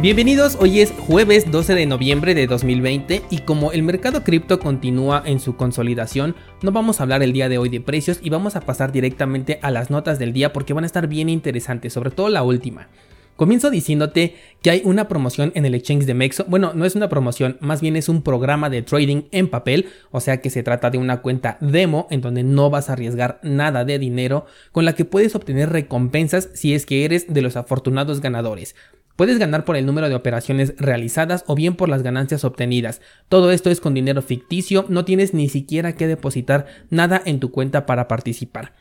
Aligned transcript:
Bienvenidos, 0.00 0.58
hoy 0.60 0.80
es 0.80 0.90
jueves 0.90 1.50
12 1.50 1.74
de 1.74 1.86
noviembre 1.86 2.34
de 2.34 2.48
2020 2.48 3.22
y 3.30 3.38
como 3.38 3.70
el 3.70 3.84
mercado 3.84 4.24
cripto 4.24 4.58
continúa 4.58 5.22
en 5.24 5.38
su 5.38 5.56
consolidación, 5.56 6.34
no 6.62 6.72
vamos 6.72 6.98
a 6.98 7.04
hablar 7.04 7.22
el 7.22 7.32
día 7.32 7.48
de 7.48 7.58
hoy 7.58 7.68
de 7.68 7.80
precios 7.80 8.18
y 8.20 8.28
vamos 8.28 8.56
a 8.56 8.60
pasar 8.60 8.90
directamente 8.90 9.60
a 9.62 9.70
las 9.70 9.90
notas 9.90 10.18
del 10.18 10.32
día 10.32 10.52
porque 10.52 10.74
van 10.74 10.82
a 10.82 10.88
estar 10.88 11.06
bien 11.06 11.28
interesantes, 11.28 11.92
sobre 11.92 12.10
todo 12.10 12.28
la 12.28 12.42
última. 12.42 12.88
Comienzo 13.36 13.70
diciéndote 13.70 14.36
que 14.62 14.70
hay 14.70 14.82
una 14.84 15.08
promoción 15.08 15.50
en 15.56 15.64
el 15.64 15.74
exchange 15.74 16.06
de 16.06 16.14
Mexo. 16.14 16.44
Bueno, 16.46 16.72
no 16.72 16.84
es 16.84 16.94
una 16.94 17.08
promoción, 17.08 17.56
más 17.60 17.80
bien 17.80 17.96
es 17.96 18.08
un 18.08 18.22
programa 18.22 18.70
de 18.70 18.82
trading 18.82 19.22
en 19.32 19.48
papel, 19.48 19.86
o 20.12 20.20
sea 20.20 20.40
que 20.40 20.50
se 20.50 20.62
trata 20.62 20.90
de 20.90 20.98
una 20.98 21.20
cuenta 21.20 21.56
demo 21.60 22.06
en 22.10 22.20
donde 22.20 22.44
no 22.44 22.70
vas 22.70 22.90
a 22.90 22.92
arriesgar 22.92 23.40
nada 23.42 23.84
de 23.84 23.98
dinero, 23.98 24.46
con 24.70 24.84
la 24.84 24.94
que 24.94 25.04
puedes 25.04 25.34
obtener 25.34 25.70
recompensas 25.70 26.48
si 26.54 26.74
es 26.74 26.86
que 26.86 27.04
eres 27.04 27.32
de 27.32 27.42
los 27.42 27.56
afortunados 27.56 28.20
ganadores. 28.20 28.76
Puedes 29.16 29.38
ganar 29.38 29.64
por 29.64 29.76
el 29.76 29.86
número 29.86 30.08
de 30.08 30.16
operaciones 30.16 30.74
realizadas 30.76 31.44
o 31.46 31.54
bien 31.54 31.76
por 31.76 31.88
las 31.88 32.02
ganancias 32.02 32.44
obtenidas. 32.44 33.00
Todo 33.28 33.52
esto 33.52 33.70
es 33.70 33.80
con 33.80 33.94
dinero 33.94 34.22
ficticio, 34.22 34.86
no 34.88 35.04
tienes 35.04 35.34
ni 35.34 35.48
siquiera 35.48 35.94
que 35.94 36.08
depositar 36.08 36.66
nada 36.90 37.22
en 37.24 37.38
tu 37.38 37.52
cuenta 37.52 37.86
para 37.86 38.08
participar. 38.08 38.74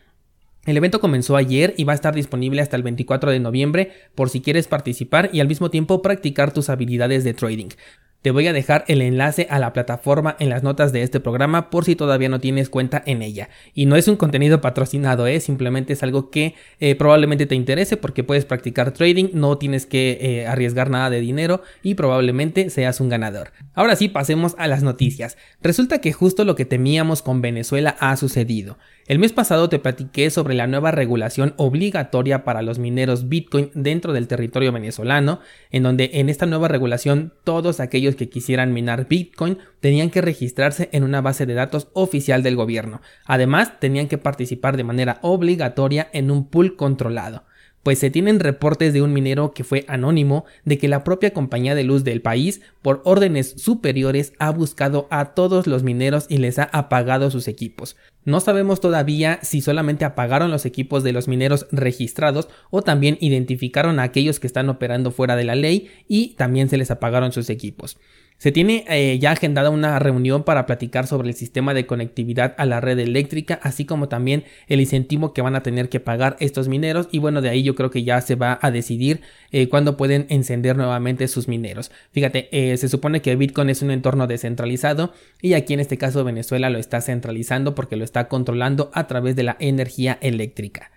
El 0.65 0.77
evento 0.77 1.01
comenzó 1.01 1.35
ayer 1.35 1.73
y 1.77 1.83
va 1.83 1.91
a 1.91 1.95
estar 1.95 2.15
disponible 2.15 2.61
hasta 2.61 2.77
el 2.77 2.83
24 2.83 3.31
de 3.31 3.39
noviembre 3.39 3.91
por 4.15 4.29
si 4.29 4.41
quieres 4.41 4.67
participar 4.67 5.29
y 5.33 5.39
al 5.39 5.47
mismo 5.47 5.69
tiempo 5.69 6.01
practicar 6.01 6.53
tus 6.53 6.69
habilidades 6.69 7.23
de 7.23 7.33
trading. 7.33 7.69
Te 8.23 8.31
voy 8.31 8.47
a 8.47 8.53
dejar 8.53 8.85
el 8.87 9.01
enlace 9.01 9.47
a 9.49 9.59
la 9.59 9.73
plataforma 9.73 10.37
en 10.39 10.47
las 10.47 10.63
notas 10.63 10.93
de 10.93 11.03
este 11.03 11.19
programa 11.19 11.69
por 11.69 11.83
si 11.83 11.97
todavía 11.97 12.29
no 12.29 12.39
tienes 12.39 12.69
cuenta 12.69 13.03
en 13.05 13.21
ella. 13.21 13.49
Y 13.73 13.85
no 13.85 13.97
es 13.97 14.07
un 14.07 14.15
contenido 14.15 14.61
patrocinado, 14.61 15.27
¿eh? 15.27 15.41
simplemente 15.41 15.91
es 15.91 16.03
algo 16.03 16.29
que 16.29 16.55
eh, 16.79 16.95
probablemente 16.95 17.47
te 17.47 17.55
interese 17.55 17.97
porque 17.97 18.23
puedes 18.23 18.45
practicar 18.45 18.93
trading, 18.93 19.31
no 19.33 19.57
tienes 19.57 19.85
que 19.85 20.19
eh, 20.21 20.47
arriesgar 20.47 20.89
nada 20.89 21.09
de 21.09 21.19
dinero 21.19 21.63
y 21.81 21.95
probablemente 21.95 22.69
seas 22.69 23.01
un 23.01 23.09
ganador. 23.09 23.51
Ahora 23.73 23.97
sí, 23.97 24.07
pasemos 24.07 24.55
a 24.57 24.67
las 24.67 24.83
noticias. 24.83 25.37
Resulta 25.61 25.99
que 25.99 26.13
justo 26.13 26.45
lo 26.45 26.55
que 26.55 26.63
temíamos 26.63 27.23
con 27.23 27.41
Venezuela 27.41 27.97
ha 27.99 28.15
sucedido. 28.15 28.77
El 29.05 29.19
mes 29.19 29.33
pasado 29.33 29.67
te 29.67 29.79
platiqué 29.79 30.29
sobre 30.29 30.53
la 30.53 30.65
nueva 30.65 30.91
regulación 30.91 31.53
obligatoria 31.57 32.45
para 32.45 32.61
los 32.61 32.79
mineros 32.79 33.27
Bitcoin 33.27 33.69
dentro 33.73 34.13
del 34.13 34.29
territorio 34.29 34.71
venezolano, 34.71 35.41
en 35.71 35.83
donde 35.83 36.11
en 36.13 36.29
esta 36.29 36.45
nueva 36.45 36.69
regulación 36.69 37.33
todos 37.43 37.81
aquellos 37.81 38.12
que 38.15 38.29
quisieran 38.29 38.73
minar 38.73 39.07
Bitcoin 39.07 39.57
tenían 39.79 40.09
que 40.09 40.21
registrarse 40.21 40.89
en 40.91 41.03
una 41.03 41.21
base 41.21 41.45
de 41.45 41.53
datos 41.53 41.87
oficial 41.93 42.43
del 42.43 42.55
gobierno. 42.55 43.01
Además, 43.25 43.79
tenían 43.79 44.07
que 44.07 44.17
participar 44.17 44.77
de 44.77 44.83
manera 44.83 45.19
obligatoria 45.21 46.09
en 46.13 46.31
un 46.31 46.47
pool 46.49 46.75
controlado 46.75 47.43
pues 47.83 47.99
se 47.99 48.09
tienen 48.09 48.39
reportes 48.39 48.93
de 48.93 49.01
un 49.01 49.13
minero 49.13 49.51
que 49.51 49.65
fue 49.65 49.85
anónimo 49.87 50.45
de 50.63 50.77
que 50.77 50.87
la 50.87 51.03
propia 51.03 51.33
compañía 51.33 51.75
de 51.75 51.83
luz 51.83 52.05
del 52.05 52.21
país, 52.21 52.61
por 52.81 53.01
órdenes 53.03 53.55
superiores, 53.57 54.33
ha 54.39 54.51
buscado 54.51 55.07
a 55.11 55.33
todos 55.33 55.67
los 55.67 55.83
mineros 55.83 56.25
y 56.29 56.37
les 56.37 56.59
ha 56.59 56.63
apagado 56.63 57.29
sus 57.29 57.49
equipos. 57.49 57.97
No 58.25 58.39
sabemos 58.39 58.79
todavía 58.79 59.39
si 59.41 59.61
solamente 59.61 60.05
apagaron 60.05 60.51
los 60.51 60.65
equipos 60.65 61.03
de 61.03 61.11
los 61.11 61.27
mineros 61.27 61.67
registrados 61.71 62.47
o 62.69 62.81
también 62.81 63.17
identificaron 63.19 63.99
a 63.99 64.03
aquellos 64.03 64.39
que 64.39 64.47
están 64.47 64.69
operando 64.69 65.11
fuera 65.11 65.35
de 65.35 65.43
la 65.43 65.55
ley 65.55 65.89
y 66.07 66.35
también 66.35 66.69
se 66.69 66.77
les 66.77 66.91
apagaron 66.91 67.31
sus 67.31 67.49
equipos. 67.49 67.97
Se 68.43 68.51
tiene 68.51 68.83
eh, 68.89 69.19
ya 69.19 69.31
agendada 69.31 69.69
una 69.69 69.99
reunión 69.99 70.43
para 70.43 70.65
platicar 70.65 71.07
sobre 71.07 71.29
el 71.29 71.33
sistema 71.33 71.73
de 71.73 71.85
conectividad 71.85 72.55
a 72.57 72.65
la 72.65 72.81
red 72.81 72.99
eléctrica, 72.99 73.57
así 73.63 73.85
como 73.85 74.09
también 74.09 74.43
el 74.67 74.81
incentivo 74.81 75.31
que 75.31 75.41
van 75.41 75.55
a 75.55 75.63
tener 75.63 75.87
que 75.87 76.01
pagar 76.01 76.35
estos 76.41 76.67
mineros. 76.67 77.07
Y 77.09 77.19
bueno, 77.19 77.41
de 77.41 77.47
ahí 77.47 77.63
yo 77.63 77.73
creo 77.73 77.89
que 77.89 78.03
ya 78.03 78.19
se 78.19 78.35
va 78.35 78.59
a 78.61 78.69
decidir 78.69 79.21
eh, 79.53 79.69
cuándo 79.69 79.95
pueden 79.95 80.25
encender 80.27 80.75
nuevamente 80.75 81.29
sus 81.29 81.47
mineros. 81.47 81.89
Fíjate, 82.11 82.49
eh, 82.51 82.75
se 82.75 82.89
supone 82.89 83.21
que 83.21 83.37
Bitcoin 83.37 83.69
es 83.69 83.81
un 83.81 83.91
entorno 83.91 84.27
descentralizado 84.27 85.13
y 85.41 85.53
aquí 85.53 85.73
en 85.73 85.79
este 85.79 85.97
caso 85.97 86.25
Venezuela 86.25 86.69
lo 86.69 86.79
está 86.79 86.99
centralizando 86.99 87.75
porque 87.75 87.95
lo 87.95 88.03
está 88.03 88.27
controlando 88.27 88.91
a 88.93 89.07
través 89.07 89.37
de 89.37 89.43
la 89.43 89.55
energía 89.61 90.17
eléctrica. 90.19 90.91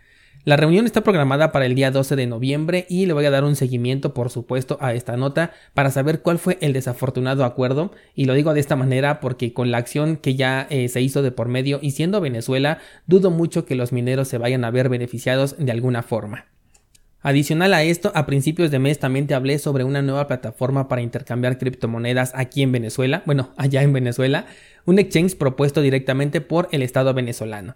La 0.47 0.57
reunión 0.57 0.87
está 0.87 1.01
programada 1.01 1.51
para 1.51 1.67
el 1.67 1.75
día 1.75 1.91
12 1.91 2.15
de 2.15 2.29
noviembre 2.29 2.87
y 2.89 3.07
le 3.07 3.15
voy 3.15 3.25
a 3.25 3.33
dar 3.33 3.43
un 3.43 3.57
seguimiento, 3.57 4.15
por 4.15 4.31
supuesto, 4.31 4.79
a 4.81 4.95
esta 4.95 5.17
nota 5.17 5.51
para 5.75 5.91
saber 5.91 6.23
cuál 6.23 6.39
fue 6.39 6.57
el 6.61 6.73
desafortunado 6.73 7.45
acuerdo. 7.45 7.91
Y 8.15 8.27
lo 8.27 8.35
digo 8.35 8.55
de 8.55 8.61
esta 8.61 8.77
manera 8.77 9.19
porque 9.19 9.53
con 9.53 9.73
la 9.73 9.79
acción 9.79 10.17
que 10.17 10.37
ya 10.37 10.69
eh, 10.71 10.89
se 10.89 11.01
hizo 11.01 11.23
de 11.23 11.33
por 11.33 11.49
medio 11.49 11.81
y 11.83 11.91
siendo 11.91 12.21
Venezuela, 12.21 12.79
dudo 13.09 13.33
mucho 13.33 13.67
que 13.67 13.75
los 13.75 13.93
mineros 13.93 14.29
se 14.29 14.39
vayan 14.39 14.65
a 14.65 14.71
ver 14.71 14.89
beneficiados 14.89 15.57
de 15.59 15.73
alguna 15.73 16.05
forma. 16.05 16.45
Adicional 17.23 17.75
a 17.75 17.83
esto, 17.83 18.13
a 18.15 18.25
principios 18.25 18.71
de 18.71 18.79
mes 18.79 19.01
también 19.01 19.27
te 19.27 19.35
hablé 19.35 19.59
sobre 19.59 19.83
una 19.83 20.01
nueva 20.01 20.29
plataforma 20.29 20.87
para 20.87 21.03
intercambiar 21.03 21.59
criptomonedas 21.59 22.31
aquí 22.37 22.63
en 22.63 22.71
Venezuela, 22.71 23.25
bueno, 23.27 23.51
allá 23.57 23.83
en 23.83 23.93
Venezuela, 23.93 24.47
un 24.85 25.01
exchange 25.01 25.35
propuesto 25.35 25.81
directamente 25.81 26.41
por 26.41 26.69
el 26.71 26.83
Estado 26.83 27.13
venezolano 27.15 27.75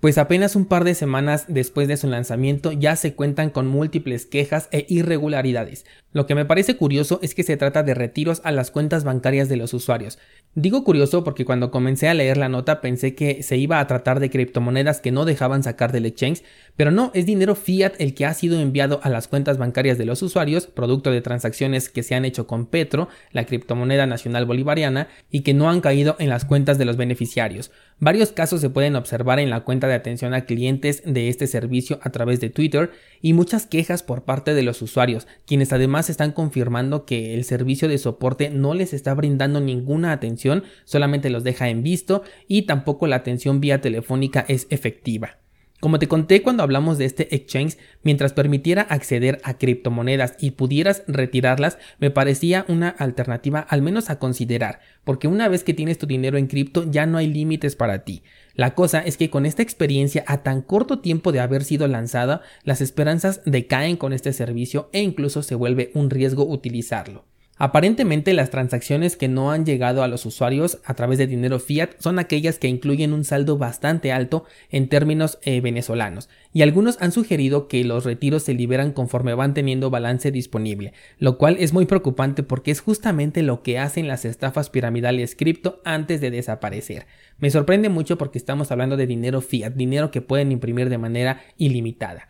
pues 0.00 0.16
apenas 0.16 0.56
un 0.56 0.64
par 0.64 0.84
de 0.84 0.94
semanas 0.94 1.44
después 1.48 1.86
de 1.86 1.96
su 1.96 2.08
lanzamiento 2.08 2.72
ya 2.72 2.96
se 2.96 3.14
cuentan 3.14 3.50
con 3.50 3.66
múltiples 3.66 4.26
quejas 4.26 4.68
e 4.72 4.86
irregularidades. 4.88 5.84
Lo 6.12 6.26
que 6.26 6.34
me 6.34 6.44
parece 6.44 6.76
curioso 6.76 7.20
es 7.22 7.34
que 7.36 7.44
se 7.44 7.56
trata 7.56 7.84
de 7.84 7.94
retiros 7.94 8.40
a 8.42 8.50
las 8.50 8.72
cuentas 8.72 9.04
bancarias 9.04 9.48
de 9.48 9.56
los 9.56 9.72
usuarios. 9.74 10.18
Digo 10.56 10.82
curioso 10.82 11.22
porque 11.22 11.44
cuando 11.44 11.70
comencé 11.70 12.08
a 12.08 12.14
leer 12.14 12.36
la 12.36 12.48
nota 12.48 12.80
pensé 12.80 13.14
que 13.14 13.44
se 13.44 13.56
iba 13.56 13.78
a 13.78 13.86
tratar 13.86 14.18
de 14.18 14.30
criptomonedas 14.30 15.00
que 15.00 15.12
no 15.12 15.24
dejaban 15.24 15.62
sacar 15.62 15.92
del 15.92 16.06
exchange, 16.06 16.42
pero 16.74 16.90
no, 16.90 17.12
es 17.14 17.26
dinero 17.26 17.54
fiat 17.54 17.92
el 17.98 18.14
que 18.14 18.26
ha 18.26 18.34
sido 18.34 18.58
enviado 18.58 18.98
a 19.04 19.08
las 19.08 19.28
cuentas 19.28 19.58
bancarias 19.58 19.98
de 19.98 20.06
los 20.06 20.22
usuarios, 20.22 20.66
producto 20.66 21.12
de 21.12 21.20
transacciones 21.20 21.88
que 21.88 22.02
se 22.02 22.16
han 22.16 22.24
hecho 22.24 22.48
con 22.48 22.66
Petro, 22.66 23.08
la 23.30 23.44
criptomoneda 23.44 24.06
nacional 24.06 24.46
bolivariana, 24.46 25.06
y 25.30 25.42
que 25.42 25.54
no 25.54 25.70
han 25.70 25.80
caído 25.80 26.16
en 26.18 26.28
las 26.28 26.44
cuentas 26.44 26.78
de 26.78 26.86
los 26.86 26.96
beneficiarios. 26.96 27.70
Varios 28.00 28.32
casos 28.32 28.62
se 28.62 28.70
pueden 28.70 28.96
observar 28.96 29.38
en 29.40 29.50
la 29.50 29.60
cuenta 29.60 29.86
de 29.86 29.94
atención 29.94 30.32
a 30.32 30.46
clientes 30.46 31.02
de 31.04 31.28
este 31.28 31.46
servicio 31.46 32.00
a 32.02 32.10
través 32.10 32.40
de 32.40 32.48
Twitter 32.48 32.92
y 33.20 33.34
muchas 33.34 33.66
quejas 33.66 34.02
por 34.02 34.24
parte 34.24 34.54
de 34.54 34.62
los 34.62 34.80
usuarios, 34.80 35.28
quienes 35.46 35.74
además 36.00 36.08
están 36.08 36.32
confirmando 36.32 37.04
que 37.04 37.34
el 37.34 37.44
servicio 37.44 37.86
de 37.86 37.98
soporte 37.98 38.48
no 38.48 38.72
les 38.72 38.94
está 38.94 39.12
brindando 39.12 39.60
ninguna 39.60 40.12
atención, 40.12 40.64
solamente 40.84 41.28
los 41.28 41.44
deja 41.44 41.68
en 41.68 41.82
visto 41.82 42.22
y 42.48 42.62
tampoco 42.62 43.06
la 43.06 43.16
atención 43.16 43.60
vía 43.60 43.82
telefónica 43.82 44.46
es 44.48 44.66
efectiva. 44.70 45.39
Como 45.80 45.98
te 45.98 46.08
conté 46.08 46.42
cuando 46.42 46.62
hablamos 46.62 46.98
de 46.98 47.06
este 47.06 47.34
exchange, 47.34 47.78
mientras 48.02 48.34
permitiera 48.34 48.82
acceder 48.82 49.40
a 49.44 49.56
criptomonedas 49.56 50.34
y 50.38 50.50
pudieras 50.50 51.02
retirarlas, 51.06 51.78
me 51.98 52.10
parecía 52.10 52.66
una 52.68 52.90
alternativa 52.90 53.60
al 53.60 53.80
menos 53.80 54.10
a 54.10 54.18
considerar, 54.18 54.80
porque 55.04 55.26
una 55.26 55.48
vez 55.48 55.64
que 55.64 55.72
tienes 55.72 55.96
tu 55.96 56.06
dinero 56.06 56.36
en 56.36 56.48
cripto 56.48 56.84
ya 56.90 57.06
no 57.06 57.16
hay 57.16 57.28
límites 57.28 57.76
para 57.76 58.04
ti. 58.04 58.22
La 58.54 58.74
cosa 58.74 59.00
es 59.00 59.16
que 59.16 59.30
con 59.30 59.46
esta 59.46 59.62
experiencia 59.62 60.22
a 60.26 60.42
tan 60.42 60.60
corto 60.60 60.98
tiempo 60.98 61.32
de 61.32 61.40
haber 61.40 61.64
sido 61.64 61.88
lanzada, 61.88 62.42
las 62.62 62.82
esperanzas 62.82 63.40
decaen 63.46 63.96
con 63.96 64.12
este 64.12 64.34
servicio 64.34 64.90
e 64.92 65.00
incluso 65.00 65.42
se 65.42 65.54
vuelve 65.54 65.92
un 65.94 66.10
riesgo 66.10 66.44
utilizarlo. 66.44 67.29
Aparentemente 67.62 68.32
las 68.32 68.48
transacciones 68.48 69.18
que 69.18 69.28
no 69.28 69.52
han 69.52 69.66
llegado 69.66 70.02
a 70.02 70.08
los 70.08 70.24
usuarios 70.24 70.78
a 70.82 70.94
través 70.94 71.18
de 71.18 71.26
dinero 71.26 71.58
fiat 71.58 71.90
son 71.98 72.18
aquellas 72.18 72.58
que 72.58 72.68
incluyen 72.68 73.12
un 73.12 73.22
saldo 73.22 73.58
bastante 73.58 74.12
alto 74.12 74.46
en 74.70 74.88
términos 74.88 75.38
eh, 75.42 75.60
venezolanos 75.60 76.30
y 76.54 76.62
algunos 76.62 76.96
han 77.02 77.12
sugerido 77.12 77.68
que 77.68 77.84
los 77.84 78.06
retiros 78.06 78.44
se 78.44 78.54
liberan 78.54 78.92
conforme 78.92 79.34
van 79.34 79.52
teniendo 79.52 79.90
balance 79.90 80.30
disponible, 80.30 80.94
lo 81.18 81.36
cual 81.36 81.58
es 81.60 81.74
muy 81.74 81.84
preocupante 81.84 82.42
porque 82.42 82.70
es 82.70 82.80
justamente 82.80 83.42
lo 83.42 83.62
que 83.62 83.78
hacen 83.78 84.08
las 84.08 84.24
estafas 84.24 84.70
piramidales 84.70 85.36
cripto 85.36 85.82
antes 85.84 86.22
de 86.22 86.30
desaparecer. 86.30 87.06
Me 87.40 87.50
sorprende 87.50 87.90
mucho 87.90 88.16
porque 88.16 88.38
estamos 88.38 88.72
hablando 88.72 88.96
de 88.96 89.06
dinero 89.06 89.42
fiat, 89.42 89.74
dinero 89.74 90.10
que 90.10 90.22
pueden 90.22 90.50
imprimir 90.50 90.88
de 90.88 90.96
manera 90.96 91.42
ilimitada. 91.58 92.26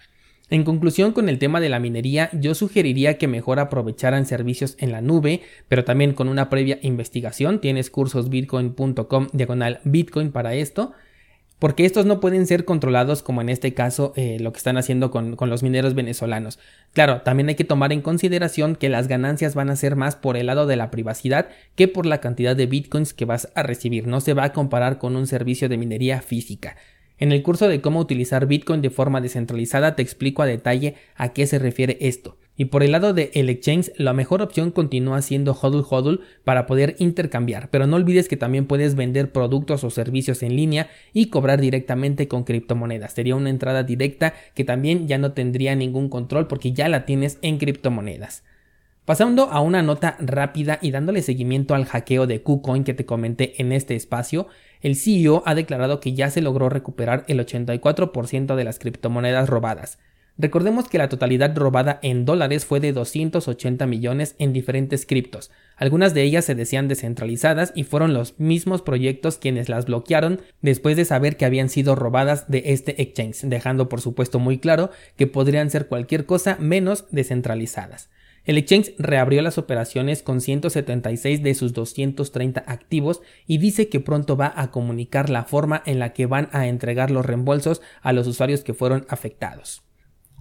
En 0.51 0.65
conclusión 0.65 1.13
con 1.13 1.29
el 1.29 1.39
tema 1.39 1.61
de 1.61 1.69
la 1.69 1.79
minería, 1.79 2.29
yo 2.33 2.57
sugeriría 2.57 3.19
que 3.19 3.29
mejor 3.29 3.61
aprovecharan 3.61 4.27
servicios 4.27 4.75
en 4.81 4.91
la 4.91 5.01
nube, 5.01 5.43
pero 5.69 5.85
también 5.85 6.13
con 6.13 6.29
una 6.29 6.51
previa 6.51 6.81
investigación. 6.83 7.61
Tienes 7.61 7.89
cursos 7.89 8.29
bitcoin.com 8.29 9.29
diagonal 9.33 9.79
bitcoin 9.85 10.33
para 10.33 10.55
esto, 10.55 10.91
porque 11.61 11.85
estos 11.85 12.05
no 12.05 12.19
pueden 12.19 12.49
ser 12.49 12.65
controlados 12.65 13.23
como 13.23 13.43
en 13.43 13.49
este 13.49 13.75
caso 13.75 14.13
eh, 14.17 14.39
lo 14.41 14.51
que 14.53 14.59
están 14.59 14.77
haciendo 14.77 15.13
con, 15.13 15.37
con, 15.37 15.51
los 15.51 15.63
mineros 15.63 15.95
venezolanos. 15.95 16.59
Claro, 16.95 17.21
también 17.21 17.49
hay 17.49 17.55
que 17.55 17.63
tomar 17.63 17.93
en 17.93 18.03
consideración 18.03 18.75
que 18.75 18.89
las 18.89 19.07
ganancias 19.07 19.55
van 19.55 19.71
a 19.71 19.77
ser 19.77 19.95
más 19.95 20.17
por 20.17 20.37
el 20.37 20.47
lado 20.47 20.67
de 20.67 20.75
la 20.75 20.91
privacidad 20.91 21.49
que 21.77 21.87
por 21.87 22.07
la 22.07 22.19
cantidad 22.19 22.57
de 22.57 22.67
bitcoins 22.67 23.15
que 23.15 23.25
vas 23.25 23.53
a 23.55 23.63
recibir. 23.63 24.09
No 24.09 24.21
se 24.21 24.35
va 24.35 24.45
a 24.45 24.53
comparar 24.53 24.99
con 24.99 25.15
un 25.15 25.29
servicio 25.29 25.69
de 25.69 25.79
minería 25.79 26.23
física. 26.23 26.77
En 27.21 27.33
el 27.33 27.43
curso 27.43 27.69
de 27.69 27.83
cómo 27.83 28.01
utilizar 28.01 28.47
Bitcoin 28.47 28.81
de 28.81 28.89
forma 28.89 29.21
descentralizada 29.21 29.95
te 29.95 30.01
explico 30.01 30.43
a 30.43 30.47
detalle 30.47 30.95
a 31.17 31.35
qué 31.35 31.47
se 31.47 31.59
refiere 31.59 31.99
esto. 32.01 32.39
Y 32.57 32.67
por 32.67 32.83
el 32.83 32.93
lado 32.93 33.13
de 33.13 33.31
el 33.35 33.51
exchange, 33.51 33.93
la 33.97 34.15
mejor 34.15 34.41
opción 34.41 34.71
continúa 34.71 35.21
siendo 35.21 35.53
HODL 35.53 35.85
HODL 35.89 36.21
para 36.45 36.67
poder 36.67 36.97
intercambiar, 36.99 37.69
pero 37.71 37.87
no 37.87 37.97
olvides 37.97 38.27
que 38.27 38.39
también 38.39 38.67
puedes 38.67 38.95
vender 38.95 39.33
productos 39.33 39.85
o 39.85 39.91
servicios 39.91 40.43
en 40.43 40.57
línea 40.57 40.89
y 41.13 41.27
cobrar 41.27 41.61
directamente 41.61 42.27
con 42.27 42.45
criptomonedas. 42.45 43.13
Sería 43.13 43.37
una 43.37 43.51
entrada 43.51 43.83
directa 43.83 44.33
que 44.55 44.65
también 44.65 45.07
ya 45.07 45.19
no 45.19 45.33
tendría 45.33 45.75
ningún 45.75 46.09
control 46.09 46.47
porque 46.47 46.73
ya 46.73 46.89
la 46.89 47.05
tienes 47.05 47.39
en 47.43 47.59
criptomonedas. 47.59 48.45
Pasando 49.11 49.51
a 49.51 49.61
una 49.61 49.83
nota 49.83 50.15
rápida 50.21 50.79
y 50.81 50.93
dándole 50.93 51.23
seguimiento 51.23 51.75
al 51.75 51.85
hackeo 51.85 52.29
de 52.29 52.45
KuCoin 52.45 52.85
que 52.85 52.95
te 52.95 53.07
comenté 53.07 53.61
en 53.61 53.73
este 53.73 53.97
espacio, 53.97 54.47
el 54.83 54.95
CEO 54.95 55.43
ha 55.47 55.57
declarado 55.57 55.99
que 55.99 56.13
ya 56.13 56.31
se 56.31 56.41
logró 56.41 56.69
recuperar 56.69 57.25
el 57.27 57.45
84% 57.45 58.55
de 58.55 58.63
las 58.63 58.79
criptomonedas 58.79 59.49
robadas. 59.49 59.99
Recordemos 60.39 60.89
que 60.89 60.99
la 60.99 61.09
totalidad 61.09 61.57
robada 61.57 61.99
en 62.05 62.25
dólares 62.25 62.65
fue 62.65 62.79
de 62.79 62.93
280 62.93 63.85
millones 63.89 64.37
en 64.39 64.53
diferentes 64.53 65.07
criptos. 65.07 65.51
Algunas 65.75 66.15
de 66.15 66.23
ellas 66.23 66.45
se 66.45 66.55
decían 66.55 66.87
descentralizadas 66.87 67.73
y 67.75 67.83
fueron 67.83 68.15
los 68.15 68.39
mismos 68.39 68.81
proyectos 68.81 69.39
quienes 69.39 69.69
las 69.69 69.87
bloquearon 69.87 70.41
después 70.63 70.97
de 70.97 71.05
saber 71.05 71.37
que 71.37 71.47
habían 71.47 71.69
sido 71.69 71.97
robadas 71.97 72.49
de 72.49 72.63
este 72.67 73.03
exchange, 73.03 73.41
dejando 73.49 73.89
por 73.89 74.01
supuesto 74.01 74.39
muy 74.39 74.59
claro 74.59 74.91
que 75.17 75.27
podrían 75.27 75.69
ser 75.69 75.89
cualquier 75.89 76.27
cosa 76.27 76.57
menos 76.61 77.07
descentralizadas. 77.11 78.09
El 78.51 78.59
exchange 78.59 78.97
reabrió 78.99 79.43
las 79.43 79.59
operaciones 79.59 80.25
con 80.25 80.41
176 80.41 81.41
de 81.41 81.55
sus 81.55 81.73
230 81.73 82.65
activos 82.67 83.23
y 83.47 83.59
dice 83.59 83.89
que 83.89 84.01
pronto 84.01 84.37
va 84.37 84.53
a 84.57 84.73
comunicar 84.73 85.31
la 85.31 85.45
forma 85.45 85.85
en 85.87 86.01
la 86.01 86.13
que 86.13 86.27
van 86.27 86.49
a 86.51 86.67
entregar 86.67 87.13
los 87.13 87.25
reembolsos 87.25 87.81
a 88.03 88.13
los 88.13 88.27
usuarios 88.27 88.65
que 88.65 88.75
fueron 88.75 89.07
afectados. 89.09 89.85